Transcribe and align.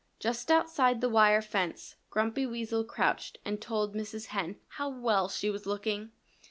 Just 0.19 0.49
outside 0.49 0.99
the 0.99 1.09
wire 1.09 1.43
fence 1.43 1.95
Grumpy 2.09 2.47
Weasel 2.47 2.83
crouched 2.83 3.37
and 3.45 3.61
told 3.61 3.93
Mrs. 3.93 4.25
Hen 4.29 4.55
how 4.67 4.89
well 4.89 5.29
she 5.29 5.47
was 5.51 5.67
looking. 5.67 6.11